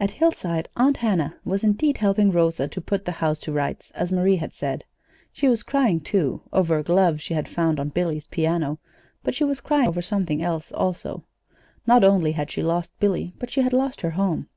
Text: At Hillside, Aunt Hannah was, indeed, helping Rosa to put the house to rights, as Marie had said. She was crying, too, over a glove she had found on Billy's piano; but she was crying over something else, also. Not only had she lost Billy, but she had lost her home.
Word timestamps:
At 0.00 0.12
Hillside, 0.12 0.70
Aunt 0.78 0.96
Hannah 0.96 1.36
was, 1.44 1.62
indeed, 1.62 1.98
helping 1.98 2.32
Rosa 2.32 2.68
to 2.68 2.80
put 2.80 3.04
the 3.04 3.12
house 3.20 3.38
to 3.40 3.52
rights, 3.52 3.90
as 3.90 4.10
Marie 4.10 4.36
had 4.36 4.54
said. 4.54 4.84
She 5.30 5.46
was 5.46 5.62
crying, 5.62 6.00
too, 6.00 6.40
over 6.54 6.78
a 6.78 6.82
glove 6.82 7.20
she 7.20 7.34
had 7.34 7.50
found 7.50 7.78
on 7.78 7.90
Billy's 7.90 8.26
piano; 8.26 8.78
but 9.22 9.34
she 9.34 9.44
was 9.44 9.60
crying 9.60 9.88
over 9.88 10.00
something 10.00 10.42
else, 10.42 10.72
also. 10.72 11.24
Not 11.86 12.02
only 12.02 12.32
had 12.32 12.50
she 12.50 12.62
lost 12.62 12.98
Billy, 12.98 13.34
but 13.38 13.50
she 13.50 13.60
had 13.60 13.74
lost 13.74 14.00
her 14.00 14.12
home. 14.12 14.48